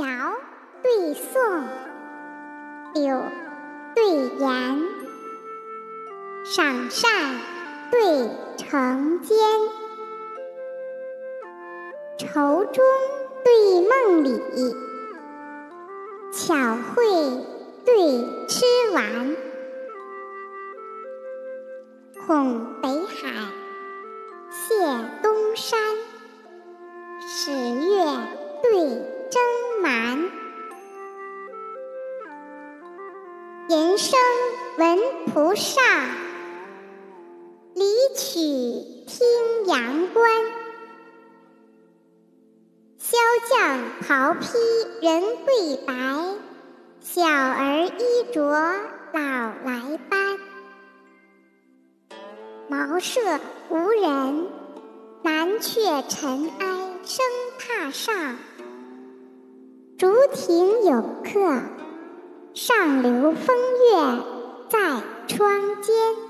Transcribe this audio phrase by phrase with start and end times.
[0.00, 0.06] 尧
[0.82, 1.42] 对宋，
[2.94, 3.22] 柳
[3.94, 4.02] 对
[4.38, 4.88] 颜，
[6.42, 7.36] 赏善
[7.90, 9.36] 对惩奸，
[12.16, 12.82] 愁中
[13.44, 13.52] 对
[13.86, 14.40] 梦里，
[16.32, 17.44] 巧慧
[17.84, 18.64] 对痴
[18.94, 19.36] 顽，
[22.26, 23.28] 恐北海，
[33.70, 34.18] 人生
[34.78, 35.80] 闻菩萨，
[37.72, 37.84] 离
[38.16, 38.32] 曲
[39.06, 40.28] 听阳关。
[42.98, 43.16] 萧
[43.48, 44.48] 将袍披
[45.06, 45.94] 人贵白，
[46.98, 50.38] 小儿衣着老来斑。
[52.66, 53.20] 茅舍
[53.68, 54.48] 无人，
[55.22, 56.66] 南阙尘埃
[57.04, 57.24] 声
[57.60, 58.34] 榻上。
[59.96, 61.62] 竹亭有客，
[62.54, 64.24] 上流风月
[64.68, 64.78] 在
[65.28, 66.29] 窗间。